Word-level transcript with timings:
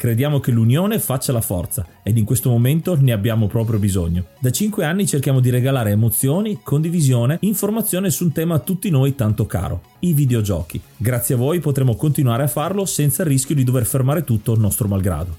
Crediamo 0.00 0.40
che 0.40 0.50
l'unione 0.50 0.98
faccia 0.98 1.30
la 1.30 1.42
forza 1.42 1.86
ed 2.02 2.16
in 2.16 2.24
questo 2.24 2.48
momento 2.48 2.96
ne 2.98 3.12
abbiamo 3.12 3.48
proprio 3.48 3.78
bisogno. 3.78 4.28
Da 4.38 4.50
5 4.50 4.82
anni 4.82 5.06
cerchiamo 5.06 5.40
di 5.40 5.50
regalare 5.50 5.90
emozioni, 5.90 6.60
condivisione, 6.62 7.36
informazione 7.42 8.08
su 8.08 8.24
un 8.24 8.32
tema 8.32 8.54
a 8.54 8.58
tutti 8.60 8.88
noi 8.88 9.14
tanto 9.14 9.44
caro, 9.44 9.82
i 9.98 10.14
videogiochi. 10.14 10.80
Grazie 10.96 11.34
a 11.34 11.36
voi 11.36 11.60
potremo 11.60 11.96
continuare 11.96 12.44
a 12.44 12.48
farlo 12.48 12.86
senza 12.86 13.24
il 13.24 13.28
rischio 13.28 13.54
di 13.54 13.62
dover 13.62 13.84
fermare 13.84 14.24
tutto 14.24 14.54
il 14.54 14.60
nostro 14.60 14.88
malgrado. 14.88 15.36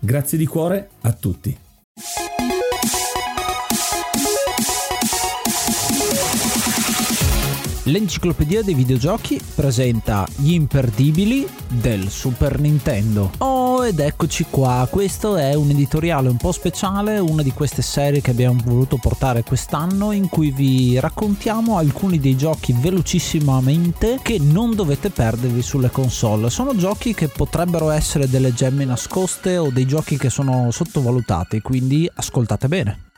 Grazie 0.00 0.38
di 0.38 0.46
cuore 0.46 0.88
a 1.02 1.12
tutti. 1.12 1.56
L'enciclopedia 7.86 8.62
dei 8.62 8.72
videogiochi 8.72 9.38
presenta 9.54 10.26
gli 10.36 10.52
imperdibili 10.52 11.46
del 11.68 12.08
Super 12.08 12.58
Nintendo. 12.58 13.30
Oh, 13.38 13.73
ed 13.84 13.98
eccoci 13.98 14.46
qua, 14.48 14.86
questo 14.90 15.36
è 15.36 15.54
un 15.54 15.70
editoriale 15.70 16.28
un 16.28 16.36
po' 16.36 16.52
speciale, 16.52 17.18
una 17.18 17.42
di 17.42 17.52
queste 17.52 17.82
serie 17.82 18.20
che 18.20 18.30
abbiamo 18.30 18.60
voluto 18.64 18.96
portare 18.96 19.42
quest'anno 19.42 20.12
in 20.12 20.28
cui 20.28 20.50
vi 20.50 20.98
raccontiamo 20.98 21.76
alcuni 21.76 22.18
dei 22.18 22.36
giochi 22.36 22.74
velocissimamente 22.76 24.18
che 24.22 24.38
non 24.40 24.74
dovete 24.74 25.10
perdervi 25.10 25.62
sulle 25.62 25.90
console. 25.90 26.50
Sono 26.50 26.74
giochi 26.74 27.14
che 27.14 27.28
potrebbero 27.28 27.90
essere 27.90 28.28
delle 28.28 28.54
gemme 28.54 28.84
nascoste 28.84 29.58
o 29.58 29.70
dei 29.70 29.86
giochi 29.86 30.16
che 30.16 30.30
sono 30.30 30.70
sottovalutati, 30.70 31.60
quindi 31.60 32.10
ascoltate 32.12 32.68
bene. 32.68 33.13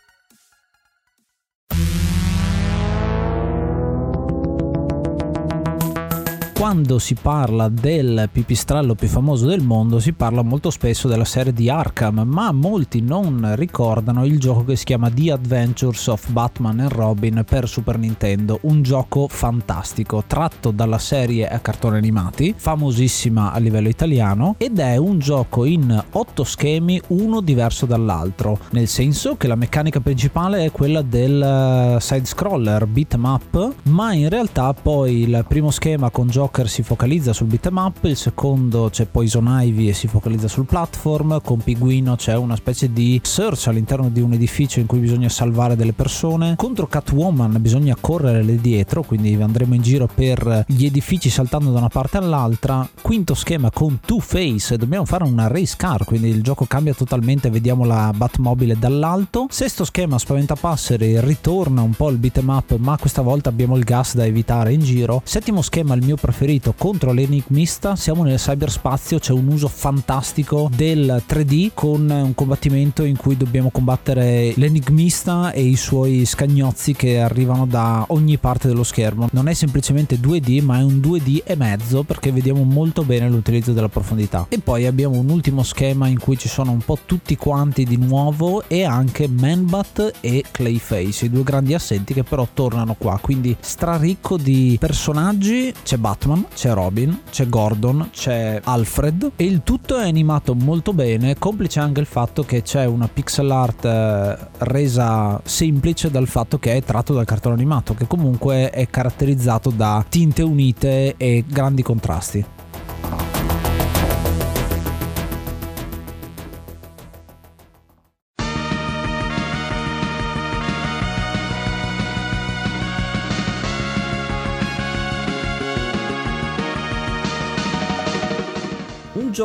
Quando 6.59 6.99
si 6.99 7.15
parla 7.15 7.69
del 7.69 8.31
pipistrello 8.33 8.95
più 8.95 9.09
famoso 9.09 9.45
del 9.45 9.63
mondo 9.63 10.01
si 10.01 10.15
parla 10.15 10.41
molto 10.41 10.71
spesso 10.71 11.07
della 11.07 11.27
serie 11.27 11.53
di 11.53 11.69
Arkham, 11.69 12.23
ma 12.27 12.51
molti 12.51 13.03
non 13.03 13.53
ricordano 13.57 14.25
il 14.25 14.41
gioco 14.41 14.65
che 14.65 14.77
si 14.77 14.87
chiama 14.87 15.11
The 15.11 15.33
Adventures 15.33 16.07
of 16.07 16.31
Batman 16.31 16.81
and 16.81 16.93
Robin 16.93 17.45
per 17.47 17.69
Super 17.69 17.99
Nintendo, 17.99 18.61
un 18.63 18.81
gioco 18.81 19.29
fantastico 19.29 20.25
tratto 20.27 20.71
dalla 20.71 20.99
serie 20.99 21.47
a 21.47 21.59
cartoni 21.59 21.99
animati, 21.99 22.55
famosissima 22.57 23.53
a 23.53 23.59
livello 23.59 23.89
italiano, 23.89 24.55
ed 24.57 24.79
è 24.79 24.97
un 24.97 25.19
gioco 25.19 25.67
in 25.67 26.05
otto 26.13 26.43
schemi, 26.43 26.99
uno 27.09 27.43
diverso 27.43 27.85
dall'altro, 27.85 28.59
nel 28.71 28.89
senso 28.89 29.37
che 29.37 29.47
la 29.47 29.57
meccanica 29.57 30.01
principale 30.01 30.65
è 30.65 30.73
quella 30.73 31.03
del 31.03 31.97
eh, 31.99 32.01
side 32.01 32.25
scroller 32.25 32.87
beat 32.87 33.15
up, 33.21 33.75
ma 33.91 34.15
in 34.15 34.31
realtà 34.31 34.73
poi 34.73 35.21
il 35.21 35.45
primo 35.47 35.71
schema 35.71 36.09
con 36.09 36.29
gioco 36.29 36.45
Joker 36.47 36.69
si 36.69 36.85
focalizza 36.85 37.33
sul 37.33 37.49
beat'em 37.49 37.77
up, 37.77 38.05
il 38.05 38.17
secondo 38.17 38.89
c'è 38.89 39.07
Poison 39.07 39.49
Ivy 39.49 39.89
e 39.89 39.93
si 39.93 40.07
focalizza 40.07 40.47
sul 40.47 40.65
platform, 40.65 41.41
con 41.43 41.59
Piguino 41.59 42.15
c'è 42.15 42.37
una 42.37 42.55
specie 42.55 42.93
di 42.93 43.21
search 43.21 43.67
all'interno 43.67 44.11
di 44.11 44.21
un 44.21 44.33
edificio 44.33 44.79
in 44.79 44.87
cui 44.87 45.01
bisogna 45.01 45.29
salvare 45.29 45.75
delle 45.75 45.93
persone, 45.93 46.55
contro 46.55 46.87
Catwoman 46.87 47.57
bisogna 47.59 47.97
correre 47.99 48.45
lì 48.45 48.61
dietro, 48.61 49.03
quindi 49.03 49.35
andremo 49.35 49.75
in 49.75 49.83
giro 49.83 50.09
per 50.13 50.65
gli 50.69 50.85
edifici 50.85 51.31
saltando 51.31 51.73
da 51.73 51.79
una 51.79 51.89
parte 51.89 52.17
all'altra, 52.17 52.89
quinto 53.03 53.35
schema 53.35 53.73
con 53.73 53.99
Two-Face, 53.99 54.77
dobbiamo 54.77 55.05
fare 55.05 55.25
una 55.25 55.49
race 55.49 55.75
car, 55.77 56.05
quindi 56.05 56.29
il 56.29 56.43
gioco 56.43 56.67
cambia 56.67 56.95
totalmente, 56.95 57.51
vediamo 57.51 57.85
la 57.85 58.13
Batmobile 58.15 58.79
dall'alto, 58.79 59.47
sesto 59.51 59.85
schema 59.85 60.17
Spaventapasseri, 60.17 61.21
ritorna 61.21 61.83
un 61.83 61.93
po' 61.93 62.09
il 62.09 62.19
beat'em 62.19 62.49
up 62.49 62.77
ma 62.77 62.97
questa 62.99 63.23
volta 63.23 63.49
abbiamo 63.49 63.77
il 63.77 63.83
gas 63.83 64.15
da 64.15 64.25
evitare 64.25 64.73
in 64.73 64.81
giro, 64.81 65.23
settimo 65.25 65.61
schema 65.61 65.95
il 65.95 66.05
mio 66.05 66.15
preferito 66.15 66.35
preferito 66.37 66.75
contro 66.77 67.13
l'enigmista 67.13 67.97
siamo 67.97 68.23
nel 68.23 68.37
cyberspazio 68.37 69.19
c'è 69.19 69.33
un 69.33 69.47
uso 69.49 69.69
fantastico 69.69 70.69
del 70.71 71.23
3D 71.27 71.71
con 71.73 72.11
un 72.11 72.35
combattimento 72.35 73.05
in 73.05 73.17
cui 73.17 73.39
dobbiamo 73.39 73.71
combattere 73.71 74.53
l'enigmista 74.57 75.53
e 75.53 75.63
i 75.63 75.77
suoi 75.77 76.27
scagnozzi 76.27 76.93
che 76.93 77.21
arrivano 77.21 77.65
da 77.65 78.05
ogni 78.09 78.37
parte 78.37 78.69
dello 78.69 78.83
schermo. 78.83 79.29
Non 79.33 79.49
è 79.49 79.55
semplicemente 79.55 80.19
2D 80.21 80.63
ma 80.63 80.79
è 80.79 80.83
un 80.83 80.97
2D 80.97 81.43
e 81.43 81.57
mezzo 81.57 82.03
perché 82.03 82.31
vediamo 82.33 82.65
molto 82.65 83.03
bene 83.03 83.31
l'utilizzo 83.31 83.73
della 83.73 83.89
profondità. 83.89 84.45
E 84.51 84.59
poi 84.59 84.85
abbiamo 84.85 85.19
un 85.19 85.31
ultimo 85.31 85.63
schema 85.63 86.07
in 86.07 86.19
cui 86.19 86.37
ci 86.37 86.49
sono 86.49 86.71
un 86.71 86.81
po' 86.81 86.99
tutti 87.07 87.35
quanti 87.37 87.85
di 87.85 87.97
nuovo 87.97 88.63
e 88.69 88.85
anche 88.85 89.27
Manbat 89.27 90.19
e 90.21 90.45
Clayface 90.51 91.25
i 91.25 91.31
due 91.31 91.45
grandi 91.45 91.73
assenti 91.73 92.13
che 92.13 92.25
però 92.25 92.47
tornano 92.53 92.95
qua. 92.99 93.19
Quindi 93.23 93.57
straricco 93.59 94.37
di 94.37 94.77
personaggi 94.79 95.73
c'è 95.83 95.97
Batman 95.97 96.25
Batman, 96.27 96.47
c'è 96.53 96.73
Robin, 96.73 97.21
c'è 97.31 97.49
Gordon, 97.49 98.09
c'è 98.13 98.61
Alfred 98.65 99.33
e 99.37 99.45
il 99.45 99.63
tutto 99.63 99.97
è 99.97 100.09
animato 100.09 100.55
molto 100.55 100.93
bene, 100.93 101.39
complice 101.39 101.79
anche 101.79 102.01
il 102.01 102.07
fatto 102.07 102.43
che 102.43 102.63
c'è 102.63 102.85
una 102.85 103.09
pixel 103.09 103.51
art 103.51 103.85
eh, 103.85 104.37
resa 104.59 105.41
semplice 105.45 106.11
dal 106.11 106.27
fatto 106.27 106.59
che 106.59 106.75
è 106.75 106.83
tratto 106.83 107.15
dal 107.15 107.25
cartone 107.25 107.55
animato, 107.55 107.95
che 107.95 108.09
comunque 108.09 108.71
è 108.71 108.89
caratterizzato 108.89 109.71
da 109.71 110.05
tinte 110.09 110.43
unite 110.43 111.15
e 111.17 111.45
grandi 111.47 111.83
contrasti. 111.83 112.56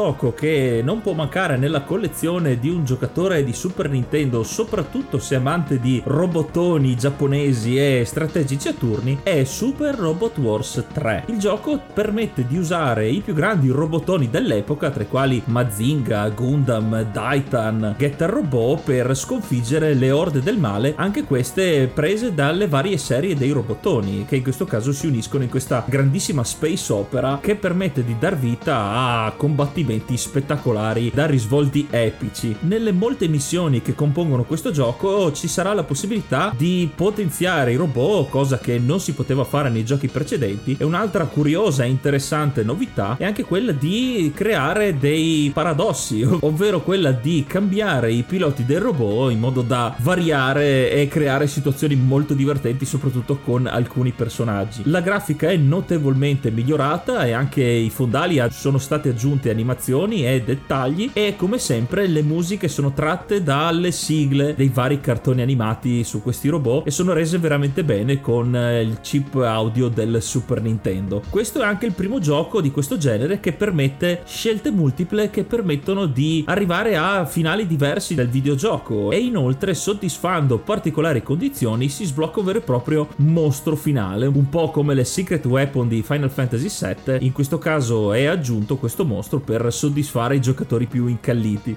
Gioco 0.02 0.34
che 0.34 0.82
non 0.84 1.00
può 1.00 1.14
mancare 1.14 1.58
nella 1.58 1.84
collezione 1.84 2.58
di 2.58 2.70
un 2.70 2.84
giocatore 2.84 3.44
di 3.44 3.54
Super 3.54 3.88
Nintendo, 3.88 4.42
soprattutto 4.42 5.20
se 5.20 5.36
amante 5.36 5.80
di 5.80 6.02
robottoni 6.04 6.96
giapponesi 6.96 7.78
e 7.78 8.02
strategici 8.04 8.68
a 8.68 8.74
turni, 8.74 9.20
è 9.22 9.44
Super 9.44 9.94
Robot 9.94 10.40
Wars 10.40 10.86
3. 10.92 11.26
Il 11.28 11.38
gioco 11.38 11.80
permette 11.94 12.48
di 12.48 12.58
usare 12.58 13.10
i 13.10 13.20
più 13.20 13.36
grandi 13.36 13.70
robottoni 13.70 14.28
dell'epoca, 14.28 14.90
tra 14.90 15.04
i 15.04 15.08
quali 15.08 15.40
Mazinga, 15.46 16.28
Gundam, 16.30 17.04
Daitan, 17.12 17.94
Getter 17.96 18.32
Robot, 18.32 18.82
per 18.82 19.16
sconfiggere 19.16 19.94
le 19.94 20.10
orde 20.10 20.40
del 20.42 20.58
male, 20.58 20.96
anche 20.98 21.26
queste 21.26 21.92
prese 21.94 22.34
dalle 22.34 22.68
varie 22.68 22.98
serie 22.98 23.36
dei 23.36 23.52
robottoni, 23.52 24.26
che 24.26 24.38
in 24.38 24.44
questo 24.44 24.66
caso 24.66 24.92
si 24.94 25.06
uniscono 25.06 25.44
in 25.44 25.50
questa 25.52 25.86
grandissima 25.88 26.44
space 26.44 26.92
opera 26.92 27.38
che 27.40 27.54
permette 27.54 28.04
di 28.04 28.16
dar 28.18 28.36
vita 28.36 29.26
a 29.26 29.34
combattimenti 29.38 29.90
combattimenti 29.92 30.18
spettacolari 30.18 31.12
da 31.14 31.26
risvolti 31.26 31.88
epici. 31.90 32.56
Nelle 32.62 32.92
molte 32.92 33.28
missioni 33.28 33.82
che 33.82 33.94
compongono 33.94 34.44
questo 34.44 34.72
gioco 34.72 35.32
ci 35.34 35.48
sarà 35.48 35.74
la 35.74 35.84
possibilità 35.84 36.54
di 36.56 36.90
potenziare 36.94 37.74
i 37.74 37.76
robot, 37.76 38.30
cosa 38.30 38.58
che 38.58 38.80
non 38.80 39.00
si 39.00 39.14
poteva 39.14 39.44
fare 39.44 39.70
nei 39.70 39.84
giochi 39.84 40.08
precedenti. 40.08 40.78
E 40.80 40.86
un'altra 40.86 41.26
curiosa 41.26 41.84
e 41.84 41.90
interessante 41.90 42.64
novità 42.64 43.16
è 43.18 43.26
anche 43.26 43.44
quella 43.44 43.72
di 43.72 44.32
creare 44.34 44.98
dei 44.98 45.52
paradossi, 45.54 46.24
ovvero 46.42 46.82
quella 46.82 47.12
di 47.12 47.44
cambiare 47.48 48.12
i 48.14 48.24
piloti 48.24 48.66
del 48.66 48.80
robot 48.80 49.32
in 49.32 49.40
modo 49.40 49.62
da 49.62 49.94
variare 50.00 50.92
e 50.92 51.08
creare 51.08 51.48
situazioni 51.48 51.96
molto 51.96 52.34
divertenti, 52.34 52.86
soprattutto 52.86 53.40
con 53.40 53.68
alcuni 53.68 54.12
personaggi. 54.12 54.84
La 54.86 55.02
grafica 55.02 55.50
è 55.50 55.58
notevolmente 55.58 56.52
migliorata 56.52 57.26
e 57.26 57.32
anche 57.32 57.64
i 57.64 57.90
fondali 57.90 58.42
sono 58.52 58.78
stati 58.78 59.10
aggiunti 59.10 59.50
animazioni 59.50 59.80
animazioni 59.82 60.28
e 60.28 60.44
dettagli 60.44 61.10
e 61.14 61.36
come 61.36 61.58
sempre 61.58 62.06
le 62.06 62.22
musiche 62.22 62.68
sono 62.68 62.94
tratte 62.94 63.42
dalle 63.42 63.92
sigle 63.92 64.54
dei 64.56 64.70
vari 64.70 65.02
cartoni 65.02 65.42
animati 65.42 66.04
su 66.04 66.22
questi 66.22 66.50
robot 66.50 66.86
e 66.86 66.92
sono 66.92 67.14
rese 67.14 67.40
veramente 67.40 67.84
bene 67.84 68.22
con 68.22 68.56
eh, 68.56 68.82
il 68.82 69.02
chip 69.02 69.36
audio 69.36 69.90
del 69.90 70.22
Super 70.22 70.62
Nintendo. 70.62 71.24
Questo 71.30 71.62
è 71.62 71.66
anche 71.66 71.88
il 71.88 71.94
primo 71.94 72.20
gioco 72.20 72.62
di 72.62 72.70
questo 72.70 72.98
genere 72.98 73.40
che 73.40 73.54
permette 73.54 74.22
scelte 74.26 74.70
multiple 74.70 75.32
che 75.32 75.44
permettono 75.44 76.06
di 76.06 76.44
arrivare 76.48 76.96
a 76.96 77.26
finali 77.26 77.66
diversi 77.66 78.14
del 78.14 78.30
videogioco 78.30 79.12
e 79.12 79.18
inoltre 79.18 79.74
soddisfando 79.74 80.60
particolari 80.60 81.24
condizioni 81.24 81.90
si 81.90 82.06
sblocca 82.06 82.40
un 82.40 82.46
vero 82.46 82.60
e 82.60 82.62
proprio 82.62 83.08
mostro 83.18 83.76
finale, 83.76 84.28
un 84.28 84.50
po' 84.50 84.70
come 84.70 84.94
le 84.94 85.06
Secret 85.06 85.46
Weapon 85.46 85.88
di 85.88 86.04
Final 86.04 86.30
Fantasy 86.30 86.68
VII, 86.70 87.26
in 87.26 87.32
questo 87.32 87.58
caso 87.58 88.14
è 88.14 88.26
aggiunto 88.26 88.78
questo 88.78 89.06
mostro 89.06 89.40
per 89.40 89.71
soddisfare 89.72 90.36
i 90.36 90.42
giocatori 90.42 90.86
più 90.86 91.08
incalliti. 91.08 91.76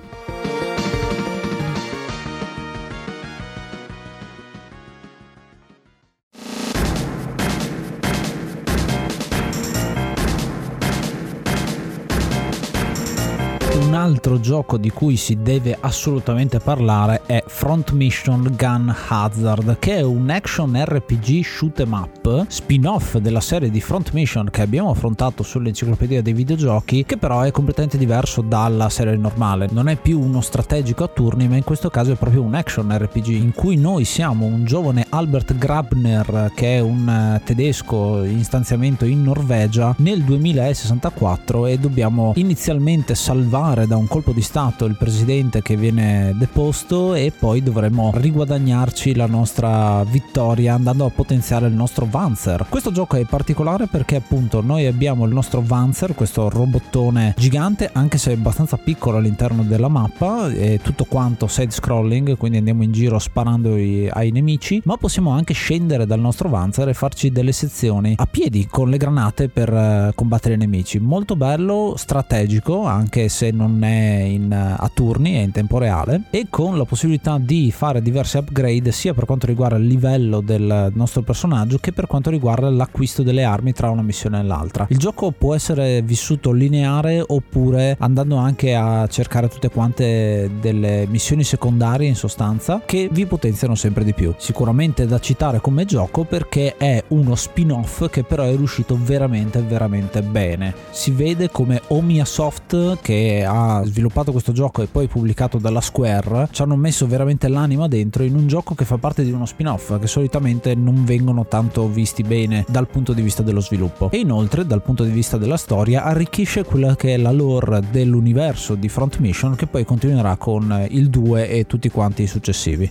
Gioco 14.45 14.77
di 14.77 14.91
cui 14.91 15.17
si 15.17 15.39
deve 15.41 15.75
assolutamente 15.81 16.59
parlare 16.59 17.23
è 17.25 17.43
Front 17.47 17.93
Mission 17.93 18.55
Gun 18.55 18.95
Hazard, 19.09 19.79
che 19.79 19.97
è 19.97 20.03
un 20.03 20.29
action 20.29 20.77
RPG 20.77 21.43
shoot 21.43 21.81
em 21.81 21.93
up, 21.93 22.45
spin-off 22.49 23.17
della 23.17 23.41
serie 23.41 23.71
di 23.71 23.81
Front 23.81 24.13
Mission 24.13 24.51
che 24.51 24.61
abbiamo 24.61 24.91
affrontato 24.91 25.43
sull'enciclopedia 25.43 26.21
dei 26.21 26.35
videogiochi, 26.35 27.07
che 27.07 27.17
però 27.17 27.41
è 27.41 27.51
completamente 27.51 27.97
diverso 27.97 28.43
dalla 28.43 28.91
serie 28.91 29.17
normale. 29.17 29.69
Non 29.71 29.89
è 29.89 29.97
più 29.97 30.21
uno 30.21 30.43
strategico 30.43 31.05
a 31.05 31.09
turni, 31.09 31.49
ma 31.49 31.57
in 31.57 31.65
questo 31.65 31.89
caso 31.89 32.13
è 32.13 32.17
proprio 32.17 32.43
un 32.43 32.53
action 32.53 32.95
RPG 32.95 33.29
in 33.29 33.53
cui 33.55 33.77
noi 33.77 34.05
siamo 34.05 34.45
un 34.45 34.67
giovane 34.67 35.07
Albert 35.09 35.57
Grabner, 35.57 36.53
che 36.55 36.77
è 36.77 36.81
un 36.81 37.09
eh, 37.09 37.41
tedesco 37.43 38.23
in 38.25 38.45
stanziamento 38.45 39.07
in 39.07 39.23
Norvegia, 39.23 39.95
nel 40.01 40.23
2064 40.23 41.65
e 41.65 41.79
dobbiamo 41.79 42.33
inizialmente 42.37 43.15
salvare 43.15 43.87
da 43.87 43.95
da 43.95 43.97
un 43.97 44.09
colpo 44.09 44.33
di 44.35 44.43
Stato 44.43 44.85
il 44.85 44.97
presidente 44.97 45.63
che 45.63 45.77
viene 45.77 46.35
deposto 46.37 47.15
e 47.15 47.33
poi 47.37 47.63
dovremo 47.63 48.11
riguadagnarci 48.15 49.15
la 49.15 49.27
nostra 49.27 50.05
vittoria 50.05 50.75
andando 50.75 51.07
a 51.07 51.11
potenziare 51.11 51.69
il 51.69 51.73
nostro 51.73 52.07
Vanzer. 52.11 52.67
Questo 52.69 52.91
gioco 52.91 53.17
è 53.17 53.25
particolare 53.25 53.87
perché 53.87 54.17
appunto 54.17 54.61
noi 54.61 54.87
abbiamo 54.87 55.25
il 55.25 55.33
nostro 55.33 55.63
Vanzer, 55.65 56.15
questo 56.15 56.49
robottone 56.51 57.35
gigante, 57.39 57.89
anche 57.93 58.19
se 58.19 58.33
abbastanza 58.33 58.77
piccolo 58.77 59.19
all'interno 59.19 59.63
della 59.63 59.89
mappa, 59.89 60.51
è 60.51 60.81
tutto 60.83 61.05
quanto 61.05 61.47
side 61.47 61.71
scrolling, 61.71 62.37
quindi 62.37 62.59
andiamo 62.59 62.83
in 62.83 62.93
giro 62.93 63.19
sparando 63.19 63.75
ai 63.75 64.31
nemici, 64.33 64.83
ma 64.85 64.97
possiamo 64.97 65.31
anche 65.31 65.55
scendere 65.55 66.05
dal 66.05 66.21
nostro 66.21 66.49
Vanzer 66.49 66.89
e 66.89 66.95
farci 66.95 67.31
delle 67.31 67.53
sezioni 67.53 68.15
a 68.17 68.27
piedi 68.27 68.67
con 68.67 68.91
le 68.91 68.97
granate 68.97 69.49
per 69.49 69.73
eh, 69.73 70.13
combattere 70.15 70.55
i 70.55 70.59
nemici. 70.59 70.99
Molto 70.99 71.37
bello, 71.37 71.95
strategico, 71.97 72.85
anche 72.85 73.29
se 73.29 73.51
non 73.53 73.83
è 73.85 74.24
in, 74.25 74.53
a 74.53 74.91
turni, 74.93 75.35
è 75.35 75.41
in 75.41 75.51
tempo 75.53 75.79
reale 75.79 76.23
e 76.31 76.47
con 76.51 76.77
la 76.77 76.85
possibilità 76.85 77.39
di 77.39 77.71
fare 77.71 78.03
diversi 78.03 78.37
upgrade 78.37 78.93
sia 78.93 79.15
per 79.15 79.25
quanto 79.25 79.47
riguarda 79.47 79.77
il 79.77 79.87
livello 79.87 80.41
del 80.41 80.93
nostro 80.95 81.23
personaggio 81.23 81.79
che 81.79 81.93
per 81.93 82.07
quanto 82.07 82.31
riguarda 82.31 82.71
l'acquisto 82.71 83.23
delle 83.23 83.45
armi 83.45 83.73
tra 83.73 83.91
una 83.91 84.03
missione 84.03 84.41
e 84.41 84.43
l'altra. 84.43 84.87
Il 84.91 84.99
gioco 84.99 85.31
può 85.31 85.55
essere 85.55 86.03
vissuto 86.03 86.53
lineare 86.53 87.23
oppure 87.27 87.97
andando 87.99 88.37
anche 88.37 88.75
a 88.75 89.07
cercare 89.09 89.49
tutte 89.49 89.69
quante 89.69 90.51
delle 90.61 91.07
missioni 91.09 91.45
secondarie 91.45 92.09
in 92.09 92.17
sostanza 92.17 92.83
che 92.85 93.09
vi 93.11 93.27
potenziano 93.27 93.75
sempre 93.75 94.05
di 94.05 94.15
più. 94.15 94.33
Sicuramente 94.37 95.07
da 95.07 95.19
citare 95.19 95.61
come 95.61 95.85
gioco 95.85 96.25
perché 96.25 96.77
è 96.77 97.03
uno 97.09 97.35
spin-off 97.35 98.09
che 98.09 98.23
però 98.23 98.45
è 98.45 98.57
riuscito 98.57 98.99
veramente 99.01 99.63
veramente 99.63 100.23
bene. 100.23 100.75
Si 100.91 101.11
vede 101.11 101.51
come 101.51 101.81
Omia 101.89 102.25
Soft 102.25 102.99
che 103.01 103.45
ha 103.47 103.83
sviluppato 103.85 104.14
questo 104.23 104.53
gioco 104.53 104.81
e 104.83 104.87
poi 104.87 105.09
pubblicato 105.09 105.59
dalla 105.59 105.81
Square 105.81 106.49
ci 106.53 106.63
hanno 106.63 106.77
messo 106.77 107.07
veramente 107.07 107.49
l'anima 107.49 107.89
dentro 107.89 108.23
in 108.23 108.35
un 108.35 108.47
gioco 108.47 108.75
che 108.75 108.85
fa 108.85 108.97
parte 108.97 109.25
di 109.25 109.33
uno 109.33 109.45
spin-off 109.45 109.99
che 109.99 110.07
solitamente 110.07 110.75
non 110.75 111.05
vengono 111.05 111.47
tanto 111.47 111.89
visti 111.89 112.23
bene 112.23 112.65
dal 112.69 112.87
punto 112.87 113.13
di 113.13 113.23
vista 113.23 113.43
dello 113.43 113.61
sviluppo 113.61 114.11
e 114.11 114.19
inoltre 114.19 114.67
dal 114.67 114.83
punto 114.83 115.05
di 115.05 115.11
vista 115.11 115.37
della 115.37 115.57
storia 115.57 116.05
arricchisce 116.05 116.65
quella 116.65 116.95
che 116.97 117.15
è 117.15 117.17
la 117.17 117.33
lore 117.33 117.83
dell'universo 117.91 118.75
di 118.77 118.89
Front 118.89 119.19
Mission 119.19 119.57
che 119.57 119.67
poi 119.67 119.85
continuerà 119.85 120.37
con 120.37 120.87
il 120.91 121.11
2 121.11 121.49
e 121.49 121.67
tutti 121.67 121.91
quanti 121.91 122.23
i 122.23 122.27
successivi. 122.27 122.91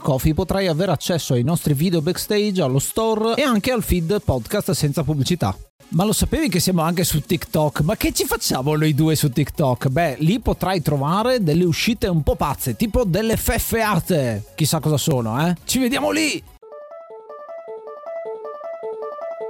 Coffee 0.00 0.34
potrai 0.34 0.68
avere 0.68 0.92
accesso 0.92 1.34
ai 1.34 1.42
nostri 1.42 1.74
video 1.74 2.00
backstage, 2.00 2.62
allo 2.62 2.78
store 2.78 3.34
e 3.34 3.42
anche 3.42 3.70
al 3.70 3.82
feed 3.82 4.22
podcast 4.24 4.70
senza 4.72 5.02
pubblicità. 5.02 5.56
Ma 5.88 6.04
lo 6.04 6.12
sapevi 6.12 6.48
che 6.48 6.60
siamo 6.60 6.82
anche 6.82 7.04
su 7.04 7.20
TikTok? 7.20 7.80
Ma 7.82 7.96
che 7.96 8.12
ci 8.12 8.24
facciamo 8.24 8.74
noi 8.74 8.94
due 8.94 9.14
su 9.14 9.30
TikTok? 9.30 9.88
Beh, 9.88 10.16
lì 10.20 10.40
potrai 10.40 10.82
trovare 10.82 11.42
delle 11.42 11.64
uscite 11.64 12.08
un 12.08 12.22
po' 12.22 12.36
pazze, 12.36 12.74
tipo 12.74 13.04
delle 13.04 13.36
feffeate. 13.36 14.52
Chissà 14.54 14.80
cosa 14.80 14.96
sono, 14.96 15.46
eh? 15.46 15.54
Ci 15.64 15.78
vediamo 15.78 16.10
lì! 16.10 16.42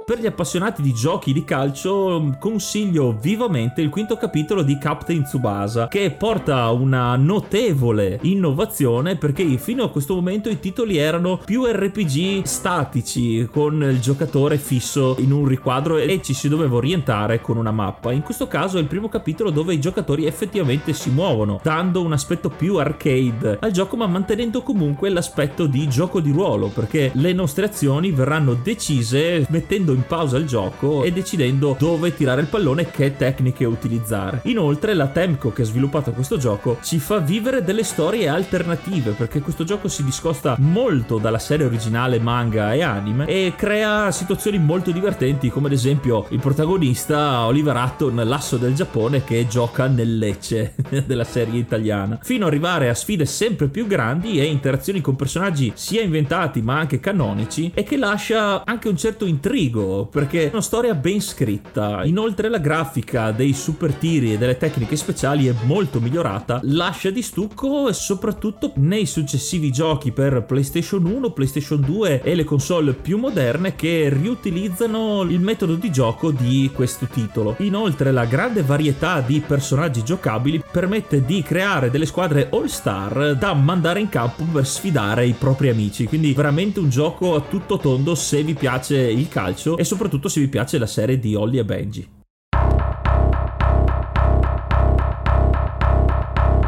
Per 0.05 0.19
gli 0.19 0.27
appassionati 0.27 0.83
di 0.83 0.93
giochi 0.93 1.33
di 1.33 1.43
calcio 1.43 2.37
consiglio 2.37 3.17
vivamente 3.19 3.81
il 3.81 3.89
quinto 3.89 4.17
capitolo 4.17 4.61
di 4.61 4.77
Captain 4.77 5.23
Tsubasa 5.23 5.87
che 5.87 6.11
porta 6.11 6.69
una 6.69 7.15
notevole 7.15 8.19
innovazione 8.21 9.15
perché 9.15 9.57
fino 9.57 9.83
a 9.83 9.89
questo 9.89 10.13
momento 10.13 10.47
i 10.47 10.59
titoli 10.59 10.97
erano 10.97 11.41
più 11.43 11.65
RPG 11.65 12.43
statici 12.43 13.49
con 13.51 13.81
il 13.81 13.99
giocatore 13.99 14.59
fisso 14.59 15.15
in 15.17 15.31
un 15.31 15.47
riquadro 15.47 15.97
e 15.97 16.21
ci 16.21 16.35
si 16.35 16.49
doveva 16.49 16.75
orientare 16.75 17.41
con 17.41 17.57
una 17.57 17.71
mappa. 17.71 18.11
In 18.11 18.21
questo 18.21 18.47
caso 18.47 18.77
è 18.77 18.81
il 18.81 18.87
primo 18.87 19.09
capitolo 19.09 19.49
dove 19.49 19.73
i 19.73 19.79
giocatori 19.79 20.27
effettivamente 20.27 20.93
si 20.93 21.09
muovono, 21.09 21.59
dando 21.63 22.03
un 22.03 22.13
aspetto 22.13 22.49
più 22.49 22.75
arcade 22.75 23.57
al 23.59 23.71
gioco 23.71 23.95
ma 23.95 24.05
mantenendo 24.05 24.61
comunque 24.61 25.09
l'aspetto 25.09 25.65
di 25.65 25.89
gioco 25.89 26.19
di 26.19 26.29
ruolo 26.29 26.67
perché 26.67 27.09
le 27.15 27.33
nostre 27.33 27.65
azioni 27.65 28.11
verranno 28.11 28.53
decise 28.53 29.47
mettendo 29.49 29.93
in 29.95 30.05
pausa 30.05 30.37
il 30.37 30.45
gioco 30.45 31.03
e 31.03 31.11
decidendo 31.11 31.75
dove 31.79 32.13
tirare 32.13 32.41
il 32.41 32.47
pallone 32.47 32.83
e 32.83 32.91
che 32.91 33.15
tecniche 33.15 33.65
utilizzare. 33.65 34.41
Inoltre 34.43 34.93
la 34.93 35.07
Temco 35.07 35.51
che 35.51 35.63
ha 35.63 35.65
sviluppato 35.65 36.11
questo 36.11 36.37
gioco 36.37 36.77
ci 36.83 36.99
fa 36.99 37.17
vivere 37.19 37.63
delle 37.63 37.83
storie 37.83 38.27
alternative 38.27 39.11
perché 39.11 39.41
questo 39.41 39.63
gioco 39.63 39.87
si 39.87 40.03
discosta 40.03 40.55
molto 40.59 41.17
dalla 41.17 41.39
serie 41.39 41.65
originale 41.65 42.19
manga 42.19 42.73
e 42.73 42.83
anime 42.83 43.25
e 43.25 43.53
crea 43.55 44.11
situazioni 44.11 44.59
molto 44.59 44.91
divertenti 44.91 45.49
come 45.49 45.67
ad 45.67 45.73
esempio 45.73 46.25
il 46.29 46.39
protagonista 46.39 47.45
Oliver 47.45 47.75
Hutton, 47.75 48.21
l'asso 48.25 48.57
del 48.57 48.75
Giappone 48.75 49.23
che 49.23 49.47
gioca 49.47 49.87
nel 49.87 50.17
Lecce 50.17 50.75
della 51.05 51.23
serie 51.23 51.59
italiana 51.59 52.19
fino 52.21 52.45
ad 52.45 52.51
arrivare 52.51 52.89
a 52.89 52.93
sfide 52.93 53.25
sempre 53.25 53.67
più 53.67 53.87
grandi 53.87 54.39
e 54.39 54.45
interazioni 54.45 55.01
con 55.01 55.15
personaggi 55.15 55.71
sia 55.75 56.01
inventati 56.01 56.61
ma 56.61 56.77
anche 56.77 56.99
canonici 56.99 57.71
e 57.73 57.83
che 57.83 57.97
lascia 57.97 58.63
anche 58.65 58.89
un 58.89 58.97
certo 58.97 59.25
intrigo 59.25 59.84
perché 60.11 60.45
è 60.45 60.49
una 60.51 60.61
storia 60.61 60.93
ben 60.95 61.21
scritta. 61.21 62.03
Inoltre 62.05 62.49
la 62.49 62.57
grafica 62.57 63.31
dei 63.31 63.53
super 63.53 63.93
tiri 63.93 64.33
e 64.33 64.37
delle 64.37 64.57
tecniche 64.57 64.95
speciali 64.95 65.47
è 65.47 65.53
molto 65.63 65.99
migliorata, 65.99 66.59
lascia 66.63 67.09
di 67.09 67.21
stucco 67.21 67.89
e 67.89 67.93
soprattutto 67.93 68.71
nei 68.75 69.05
successivi 69.05 69.71
giochi 69.71 70.11
per 70.11 70.43
PlayStation 70.43 71.05
1, 71.05 71.31
PlayStation 71.31 71.81
2 71.81 72.21
e 72.21 72.35
le 72.35 72.43
console 72.43 72.93
più 72.93 73.17
moderne 73.17 73.75
che 73.75 74.09
riutilizzano 74.09 75.21
il 75.23 75.39
metodo 75.39 75.75
di 75.75 75.91
gioco 75.91 76.31
di 76.31 76.71
questo 76.73 77.05
titolo. 77.05 77.55
Inoltre 77.59 78.11
la 78.11 78.25
grande 78.25 78.61
varietà 78.61 79.21
di 79.21 79.41
personaggi 79.45 80.03
giocabili 80.03 80.63
permette 80.71 81.23
di 81.23 81.41
creare 81.43 81.89
delle 81.89 82.05
squadre 82.05 82.49
all 82.51 82.65
star 82.65 83.35
da 83.35 83.53
mandare 83.53 83.99
in 83.99 84.09
campo 84.09 84.43
per 84.51 84.65
sfidare 84.65 85.25
i 85.25 85.33
propri 85.33 85.69
amici, 85.69 86.05
quindi 86.05 86.33
veramente 86.33 86.79
un 86.79 86.89
gioco 86.89 87.35
a 87.35 87.41
tutto 87.41 87.77
tondo 87.77 88.15
se 88.15 88.43
vi 88.43 88.53
piace 88.53 88.97
il 88.97 89.27
calcio 89.27 89.74
e 89.77 89.83
soprattutto 89.83 90.27
se 90.27 90.39
vi 90.39 90.47
piace 90.47 90.77
la 90.77 90.87
serie 90.87 91.19
di 91.19 91.35
Holly 91.35 91.59
e 91.59 91.65
Benji. 91.65 92.14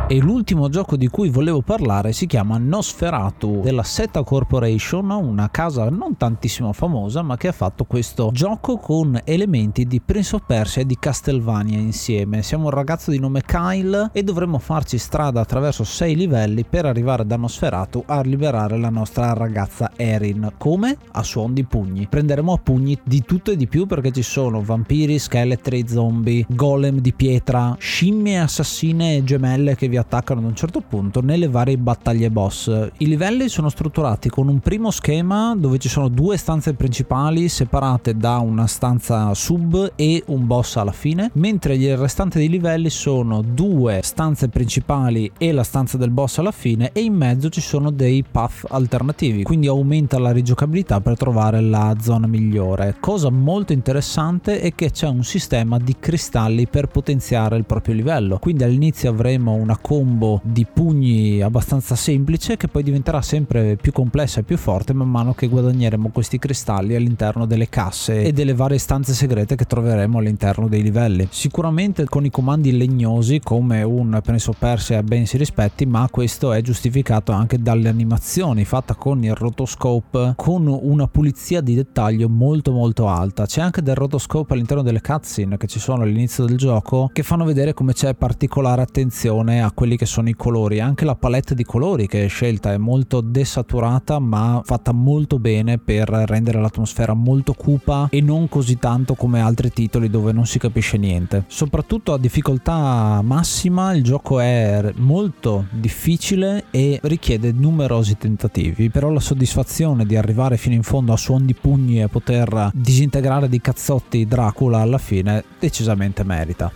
E 0.10 0.20
l'ultimo 0.20 0.70
gioco 0.70 0.96
di 0.96 1.10
cui 1.10 1.28
volevo 1.28 1.62
parlare 1.62 2.14
si 2.14 2.28
chiama 2.28 2.58
Nosferatu 2.58 3.60
della 3.60 3.84
Seta 3.84 4.24
Corporation, 4.24 5.10
una 5.10 5.50
casa 5.50 5.90
non 5.90 6.16
tantissimo 6.16 6.72
famosa 6.72 7.22
ma 7.24 7.36
che 7.36 7.50
ha 7.50 7.52
fatto 7.52 7.84
questo 7.84 8.30
gioco 8.32 8.78
con 8.78 9.20
elementi 9.26 9.84
di 9.84 10.00
Prince 10.00 10.38
of 10.38 10.44
Persia 10.48 10.84
e 10.84 10.86
di 10.86 10.96
Castlevania 10.98 11.78
insieme. 11.78 12.42
Siamo 12.42 12.66
un 12.66 12.70
ragazzo 12.70 13.12
di 13.12 13.20
nome 13.20 13.42
Kyle 13.42 14.12
e 14.14 14.24
dovremmo 14.24 14.60
farci 14.60 14.98
strada 14.98 15.42
attraverso 15.42 15.84
sei 15.84 16.16
livelli 16.16 16.64
per 16.64 16.86
arrivare 16.86 17.26
da 17.26 17.36
Nosferatu 17.36 18.02
a 18.08 18.22
liberare 18.22 18.78
la 18.78 18.90
nostra 18.90 19.34
ragazza 19.34 19.92
Erin. 19.98 20.54
Come? 20.58 20.96
A 21.12 21.24
suon 21.24 21.54
di 21.54 21.66
pugni. 21.66 22.08
Prenderemo 22.08 22.54
a 22.54 22.58
pugni 22.58 22.98
di 23.04 23.24
tutto 23.24 23.52
e 23.52 23.58
di 23.58 23.68
più 23.68 23.86
perché 23.86 24.12
ci 24.12 24.24
sono 24.24 24.62
vampiri, 24.62 25.20
scheletri, 25.20 25.86
zombie, 25.86 26.46
golem 26.48 27.00
di 27.02 27.12
pietra, 27.12 27.76
scimmie 27.78 28.40
assassine 28.40 29.26
gemelle 29.26 29.76
che 29.76 29.90
vi 29.90 29.96
attaccano 29.98 30.39
ad 30.39 30.46
un 30.46 30.56
certo 30.56 30.82
punto 30.82 31.22
nelle 31.22 31.48
varie 31.48 31.77
battaglie 31.77 32.30
boss. 32.30 32.89
I 32.98 33.08
livelli 33.08 33.50
sono 33.50 33.70
strutturati 33.70 34.30
con 34.30 34.48
un 34.48 34.60
primo 34.60 34.92
schema 34.92 35.56
dove 35.56 35.77
ci 35.77 35.89
sono 35.89 36.08
due 36.08 36.38
stanze 36.38 36.74
principali 36.74 37.50
separate 37.50 38.16
da 38.16 38.38
una 38.38 38.68
stanza 38.68 39.34
sub 39.34 39.94
e 39.96 40.24
un 40.27 40.46
boss 40.48 40.75
alla 40.75 40.92
fine, 40.92 41.32
mentre 41.34 41.75
il 41.75 41.98
restante 41.98 42.39
dei 42.39 42.50
livelli 42.50 42.89
sono 42.89 43.42
due 43.42 44.01
stanze 44.04 44.50
principali 44.50 45.32
e 45.38 45.51
la 45.51 45.63
stanza 45.63 45.98
del 45.98 46.10
boss 46.10 46.38
alla 46.38 46.51
fine 46.51 46.92
e 46.94 47.01
in 47.01 47.13
mezzo 47.13 47.50
ci 47.50 47.62
sono 47.62 47.92
dei 47.92 48.24
path 48.30 48.66
alternativi, 48.70 49.44
quindi 49.44 49.68
aumenta 49.68 50.20
la 50.20 50.32
rigiocabilità 50.32 51.01
per 51.01 51.18
trovare 51.18 51.62
la 51.62 51.96
zona 52.00 52.27
migliore. 52.27 52.96
Cosa 53.00 53.30
molto 53.30 53.74
interessante 53.74 54.60
è 54.60 54.74
che 54.74 54.92
c'è 54.92 55.08
un 55.08 55.24
sistema 55.24 55.77
di 55.77 55.96
cristalli 56.00 56.68
per 56.68 56.88
potenziare 56.88 57.58
il 57.58 57.66
proprio 57.66 57.96
livello, 57.96 58.38
quindi 58.39 58.63
all'inizio 58.63 59.10
avremo 59.10 59.54
una 59.54 59.77
combo 59.88 60.41
di 60.44 60.65
pugni 60.65 61.41
abbastanza 61.41 61.96
semplice 61.96 62.58
che 62.58 62.67
poi 62.67 62.84
diventerà 62.84 63.22
sempre 63.22 63.77
più 63.77 63.94
complessa 63.94 64.41
e 64.41 64.44
più 64.44 64.58
forte 64.58 64.91
man 64.91 65.10
mano 65.10 65.34
che 65.34 65.48
guadagneremo 65.48 66.10
questi 66.10 66.39
cristalli 66.39 66.94
all'interno 66.94 67.46
delle 67.46 67.70
casse 67.70 68.24
e 68.24 68.34
delle 68.34 68.53
varie 68.53 68.79
stanze 68.79 69.13
segrete 69.13 69.56
che 69.56 69.63
troveremo 69.63 70.17
all'interno 70.17 70.67
dei 70.67 70.82
livelli. 70.82 71.29
Sicuramente 71.32 72.03
con 72.03 72.25
i 72.25 72.29
comandi 72.29 72.75
legnosi 72.75 73.39
come 73.41 73.82
un 73.82 74.20
Prince 74.22 74.50
of 74.50 74.58
Persia 74.58 75.01
ben 75.03 75.25
si 75.25 75.38
rispetti, 75.38 75.86
ma 75.86 76.06
questo 76.12 76.51
è 76.51 76.62
giustificato 76.62 77.32
anche 77.32 77.58
dalle 77.58 77.88
animazioni 77.88 78.65
fatta 78.65 78.94
con 78.94 79.24
il 79.24 79.36
rotoscope 79.36 80.34
con 80.36 80.67
una 80.67 81.08
pulizia 81.08 81.62
di 81.62 81.75
dettaglio 81.75 82.27
molto 82.27 82.74
molto 82.74 83.08
alta. 83.08 83.46
C'è 83.46 83.62
anche 83.62 83.82
del 83.82 83.96
rotoscope 83.96 84.51
all'interno 84.51 84.84
delle 84.84 85.00
cutscene 85.00 85.56
che 85.56 85.67
ci 85.67 85.79
sono 85.79 86.03
all'inizio 86.03 86.44
del 86.44 86.58
gioco 86.58 87.10
che 87.13 87.24
fanno 87.24 87.46
vedere 87.46 87.74
come 87.74 87.94
c'è 87.94 88.13
particolare 88.15 88.82
attenzione 88.82 89.63
a 89.63 89.75
quelli 89.77 89.96
che 89.96 90.07
sono 90.07 90.27
i 90.27 90.34
colori, 90.34 90.79
anche 90.79 91.05
la 91.05 91.13
palette 91.13 91.53
di 91.53 91.63
colori 91.63 92.07
che 92.07 92.25
è 92.25 92.27
scelta 92.27 92.74
è 92.74 92.77
molto 92.77 93.22
desaturata 93.22 94.17
ma 94.17 94.60
fatta 94.65 94.91
molto 94.91 95.38
bene 95.38 95.77
per 95.77 96.10
rendere 96.10 96.60
l'atmosfera 96.60 97.13
molto 97.13 97.53
cupa 97.53 98.07
e 98.10 98.19
non 98.19 98.50
così 98.50 98.79
tanto 98.79 99.13
come 99.13 99.39
altri 99.39 99.72
titoli 99.72 100.10
dove 100.10 100.31
non 100.31 100.48
si 100.48 100.57
capisce 100.57 100.98
niente. 100.98 101.43
Soprattutto 101.46 102.13
a 102.13 102.17
difficoltà 102.17 103.22
massima 103.22 103.93
il 103.93 104.01
gioco 104.01 104.39
è 104.39 104.91
molto 104.96 105.67
difficile 105.69 106.65
e 106.72 107.00
richiede 107.03 107.51
numerosi 107.51 108.17
tentativi, 108.17 108.89
però 108.89 109.12
la 109.12 109.19
soddisfazione 109.19 110.07
di 110.07 110.15
arrivare 110.15 110.57
fino 110.57 110.74
in 110.74 110.81
fondo 110.81 111.13
a 111.13 111.17
suon 111.17 111.46
di 111.46 111.53
pugni 111.53 112.01
e 112.01 112.07
poter 112.07 112.72
disintegrare 112.74 113.48
di 113.48 113.62
cazzotti 113.62 114.25
Dracula 114.25 114.79
alla 114.79 114.98
fine 114.98 115.43
decisamente 115.60 116.24
merita. 116.24 116.72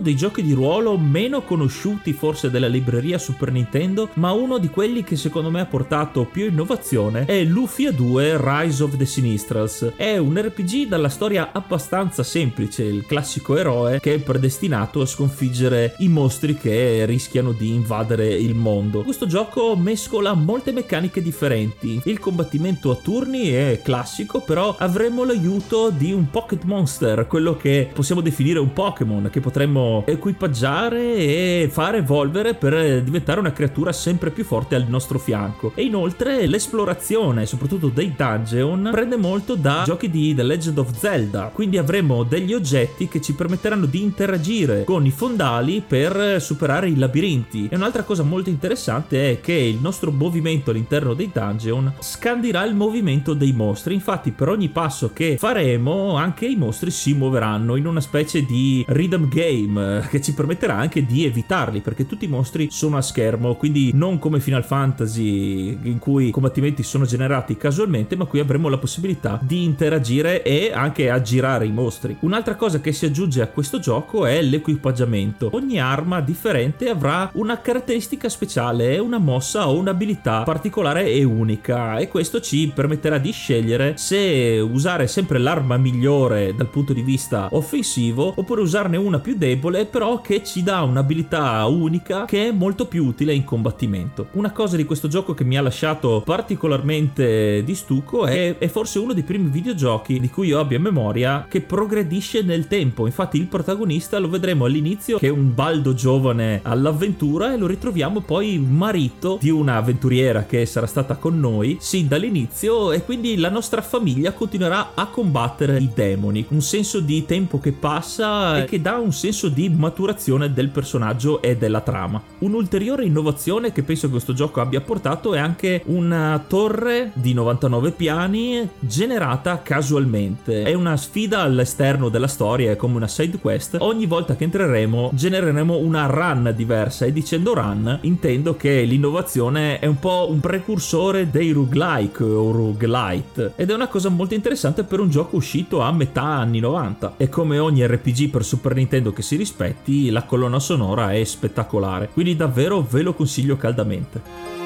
Uno 0.00 0.08
dei 0.08 0.16
giochi 0.16 0.42
di 0.42 0.54
ruolo 0.54 0.96
meno 0.96 1.42
conosciuti 1.42 2.14
forse 2.14 2.50
della 2.50 2.68
libreria 2.68 3.18
Super 3.18 3.52
Nintendo, 3.52 4.08
ma 4.14 4.32
uno 4.32 4.56
di 4.56 4.68
quelli 4.68 5.04
che 5.04 5.14
secondo 5.14 5.50
me 5.50 5.60
ha 5.60 5.66
portato 5.66 6.24
più 6.24 6.46
innovazione 6.46 7.26
è 7.26 7.44
Lufia 7.44 7.92
2 7.92 8.38
Rise 8.40 8.82
of 8.82 8.96
the 8.96 9.04
Sinistrals. 9.04 9.92
È 9.96 10.16
un 10.16 10.40
RPG 10.40 10.86
dalla 10.86 11.10
storia 11.10 11.50
abbastanza 11.52 12.22
semplice, 12.22 12.82
il 12.82 13.04
classico 13.04 13.58
eroe 13.58 14.00
che 14.00 14.14
è 14.14 14.18
predestinato 14.18 15.02
a 15.02 15.06
sconfiggere 15.06 15.94
i 15.98 16.08
mostri 16.08 16.56
che 16.56 17.04
rischiano 17.04 17.52
di 17.52 17.74
invadere 17.74 18.32
il 18.32 18.54
mondo. 18.54 19.02
Questo 19.02 19.26
gioco 19.26 19.76
mescola 19.76 20.32
molte 20.32 20.72
meccaniche 20.72 21.20
differenti. 21.20 22.00
Il 22.04 22.20
combattimento 22.20 22.90
a 22.90 22.96
turni 22.96 23.50
è 23.50 23.80
classico, 23.82 24.40
però 24.40 24.74
avremo 24.78 25.24
l'aiuto 25.24 25.90
di 25.90 26.10
un 26.12 26.30
Pocket 26.30 26.64
Monster, 26.64 27.26
quello 27.26 27.54
che 27.54 27.90
possiamo 27.92 28.22
definire 28.22 28.58
un 28.58 28.72
Pokémon 28.72 29.28
che 29.30 29.40
potremmo 29.40 29.89
equipaggiare 30.06 31.14
e 31.16 31.68
far 31.70 31.96
evolvere 31.96 32.54
per 32.54 33.02
diventare 33.02 33.40
una 33.40 33.52
creatura 33.52 33.92
sempre 33.92 34.30
più 34.30 34.44
forte 34.44 34.74
al 34.74 34.86
nostro 34.88 35.18
fianco. 35.18 35.72
E 35.74 35.82
inoltre 35.82 36.46
l'esplorazione, 36.46 37.46
soprattutto 37.46 37.88
dei 37.88 38.14
dungeon, 38.16 38.88
prende 38.90 39.16
molto 39.16 39.54
da 39.54 39.82
giochi 39.84 40.10
di 40.10 40.34
The 40.34 40.42
Legend 40.42 40.78
of 40.78 40.96
Zelda. 40.96 41.50
Quindi 41.52 41.78
avremo 41.78 42.22
degli 42.22 42.52
oggetti 42.52 43.08
che 43.08 43.20
ci 43.20 43.34
permetteranno 43.34 43.86
di 43.86 44.02
interagire 44.02 44.84
con 44.84 45.04
i 45.06 45.10
fondali 45.10 45.82
per 45.86 46.40
superare 46.40 46.88
i 46.88 46.96
labirinti. 46.96 47.68
E 47.70 47.76
un'altra 47.76 48.02
cosa 48.02 48.22
molto 48.22 48.50
interessante 48.50 49.30
è 49.30 49.40
che 49.40 49.52
il 49.52 49.78
nostro 49.80 50.10
movimento 50.10 50.70
all'interno 50.70 51.14
dei 51.14 51.30
dungeon 51.32 51.94
scandirà 51.98 52.64
il 52.64 52.74
movimento 52.74 53.34
dei 53.34 53.52
mostri. 53.52 53.94
Infatti, 53.94 54.30
per 54.30 54.48
ogni 54.48 54.68
passo 54.68 55.12
che 55.12 55.36
faremo, 55.38 56.14
anche 56.16 56.46
i 56.46 56.56
mostri 56.56 56.90
si 56.90 57.14
muoveranno 57.14 57.76
in 57.76 57.86
una 57.86 58.00
specie 58.00 58.44
di 58.44 58.84
rhythm 58.88 59.28
game 59.28 59.79
eh, 59.80 60.08
che 60.08 60.20
ci 60.20 60.34
permetterà 60.34 60.76
anche 60.76 61.04
di 61.04 61.24
evitarli 61.24 61.80
perché 61.80 62.06
tutti 62.06 62.24
i 62.24 62.28
mostri 62.28 62.68
sono 62.70 62.96
a 62.96 63.02
schermo 63.02 63.54
quindi 63.54 63.90
non 63.94 64.18
come 64.18 64.40
Final 64.40 64.64
Fantasy 64.64 65.78
in 65.82 65.98
cui 65.98 66.28
i 66.28 66.30
combattimenti 66.30 66.82
sono 66.82 67.04
generati 67.04 67.56
casualmente 67.56 68.16
ma 68.16 68.24
qui 68.24 68.40
avremo 68.40 68.68
la 68.68 68.78
possibilità 68.78 69.38
di 69.42 69.64
interagire 69.64 70.42
e 70.42 70.72
anche 70.72 71.10
aggirare 71.10 71.66
i 71.66 71.72
mostri. 71.72 72.16
Un'altra 72.20 72.54
cosa 72.54 72.80
che 72.80 72.92
si 72.92 73.06
aggiunge 73.06 73.42
a 73.42 73.48
questo 73.48 73.78
gioco 73.78 74.26
è 74.26 74.42
l'equipaggiamento. 74.42 75.50
Ogni 75.52 75.80
arma 75.80 76.20
differente 76.20 76.88
avrà 76.88 77.30
una 77.34 77.60
caratteristica 77.60 78.28
speciale 78.28 78.98
una 78.98 79.18
mossa 79.18 79.68
o 79.68 79.78
un'abilità 79.78 80.42
particolare 80.42 81.06
e 81.06 81.24
unica 81.24 81.98
e 81.98 82.08
questo 82.08 82.40
ci 82.40 82.70
permetterà 82.74 83.18
di 83.18 83.32
scegliere 83.32 83.96
se 83.96 84.58
usare 84.60 85.06
sempre 85.06 85.38
l'arma 85.38 85.76
migliore 85.76 86.54
dal 86.54 86.68
punto 86.68 86.92
di 86.92 87.02
vista 87.02 87.48
offensivo 87.50 88.32
oppure 88.36 88.60
usarne 88.60 88.96
una 88.96 89.18
più 89.18 89.36
debole 89.36 89.69
debole, 89.70 89.86
però 89.86 90.20
che 90.20 90.42
ci 90.42 90.62
dà 90.62 90.82
un'abilità 90.82 91.64
unica 91.66 92.24
che 92.24 92.48
è 92.48 92.52
molto 92.52 92.86
più 92.86 93.06
utile 93.06 93.32
in 93.32 93.44
combattimento. 93.44 94.28
Una 94.32 94.50
cosa 94.50 94.76
di 94.76 94.84
questo 94.84 95.08
gioco 95.08 95.34
che 95.34 95.44
mi 95.44 95.56
ha 95.56 95.62
lasciato 95.62 96.22
particolarmente 96.24 97.62
di 97.64 97.74
stucco 97.74 98.26
è, 98.26 98.58
è 98.58 98.68
forse 98.68 98.98
uno 98.98 99.12
dei 99.12 99.22
primi 99.22 99.48
videogiochi 99.48 100.18
di 100.18 100.28
cui 100.28 100.48
io 100.48 100.58
abbia 100.58 100.78
memoria 100.78 101.46
che 101.48 101.60
progredisce 101.60 102.42
nel 102.42 102.66
tempo. 102.66 103.06
Infatti 103.06 103.38
il 103.38 103.46
protagonista 103.46 104.18
lo 104.18 104.28
vedremo 104.28 104.64
all'inizio 104.64 105.18
che 105.18 105.28
è 105.28 105.30
un 105.30 105.54
baldo 105.54 105.94
giovane 105.94 106.60
all'avventura 106.62 107.52
e 107.52 107.56
lo 107.56 107.66
ritroviamo 107.66 108.20
poi 108.20 108.58
marito 108.58 109.38
di 109.40 109.50
una 109.50 109.76
avventuriera 109.76 110.44
che 110.44 110.66
sarà 110.66 110.86
stata 110.86 111.16
con 111.16 111.38
noi 111.38 111.76
sin 111.80 112.08
dall'inizio 112.08 112.92
e 112.92 113.04
quindi 113.04 113.36
la 113.36 113.50
nostra 113.50 113.82
famiglia 113.82 114.32
continuerà 114.32 114.92
a 114.94 115.06
combattere 115.06 115.78
i 115.78 115.90
demoni. 115.94 116.44
Un 116.48 116.60
senso 116.60 117.00
di 117.00 117.24
tempo 117.24 117.60
che 117.60 117.72
passa 117.72 118.62
e 118.62 118.64
che 118.64 118.80
dà 118.80 118.96
un 118.96 119.12
senso 119.12 119.48
di 119.48 119.59
maturazione 119.68 120.52
del 120.52 120.68
personaggio 120.68 121.42
e 121.42 121.56
della 121.56 121.80
trama. 121.80 122.22
Un'ulteriore 122.38 123.04
innovazione 123.04 123.72
che 123.72 123.82
penso 123.82 124.06
che 124.06 124.12
questo 124.12 124.32
gioco 124.32 124.60
abbia 124.60 124.80
portato 124.80 125.34
è 125.34 125.38
anche 125.38 125.82
una 125.86 126.42
torre 126.46 127.10
di 127.14 127.32
99 127.32 127.90
piani 127.92 128.68
generata 128.78 129.60
casualmente. 129.62 130.62
È 130.62 130.74
una 130.74 130.96
sfida 130.96 131.40
all'esterno 131.40 132.08
della 132.08 132.28
storia, 132.28 132.70
è 132.70 132.76
come 132.76 132.96
una 132.96 133.08
side 133.08 133.38
quest. 133.38 133.76
Ogni 133.80 134.06
volta 134.06 134.36
che 134.36 134.44
entreremo 134.44 135.10
genereremo 135.12 135.76
una 135.76 136.06
run 136.06 136.52
diversa 136.56 137.04
e 137.04 137.12
dicendo 137.12 137.54
run 137.54 137.98
intendo 138.02 138.56
che 138.56 138.82
l'innovazione 138.82 139.78
è 139.78 139.86
un 139.86 139.98
po' 139.98 140.28
un 140.30 140.40
precursore 140.40 141.30
dei 141.30 141.50
roguelike 141.52 142.22
o 142.22 142.50
roguelite 142.50 143.52
ed 143.56 143.70
è 143.70 143.74
una 143.74 143.88
cosa 143.88 144.08
molto 144.08 144.34
interessante 144.34 144.84
per 144.84 145.00
un 145.00 145.10
gioco 145.10 145.36
uscito 145.36 145.80
a 145.80 145.92
metà 145.92 146.22
anni 146.22 146.60
90. 146.60 147.14
E 147.16 147.28
come 147.28 147.58
ogni 147.58 147.86
RPG 147.86 148.30
per 148.30 148.44
Super 148.44 148.74
Nintendo 148.74 149.12
che 149.12 149.22
si 149.22 149.36
rispetti, 149.50 150.10
la 150.10 150.22
colonna 150.22 150.60
sonora 150.60 151.12
è 151.12 151.24
spettacolare. 151.24 152.08
Quindi 152.08 152.36
davvero 152.36 152.80
ve 152.82 153.02
lo 153.02 153.14
consiglio 153.14 153.56
caldamente. 153.56 154.58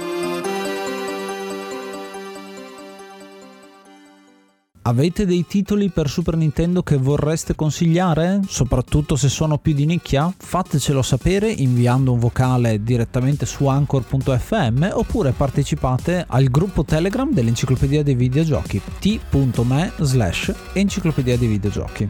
Avete 4.87 5.25
dei 5.25 5.47
titoli 5.47 5.89
per 5.89 6.11
Super 6.11 6.37
Nintendo 6.37 6.83
che 6.83 6.99
vorreste 6.99 7.55
consigliare? 7.55 8.41
Soprattutto 8.47 9.17
se 9.17 9.31
sono 9.31 9.57
più 9.57 9.73
di 9.73 9.87
nicchia? 9.87 10.31
Fatecelo 10.37 11.01
sapere 11.01 11.51
inviando 11.51 12.13
un 12.13 12.19
vocale 12.19 12.83
direttamente 12.83 13.47
su 13.47 13.67
anchor.fm 13.67 14.91
oppure 14.93 15.33
partecipate 15.33 16.27
al 16.29 16.49
gruppo 16.49 16.85
Telegram 16.85 17.33
dell'Enciclopedia 17.33 18.03
dei 18.03 18.15
Videogiochi 18.15 18.79
t.me 19.01 19.93
slash 20.01 20.53
Enciclopedia 20.75 21.39
dei 21.39 21.49
Videogiochi. 21.49 22.07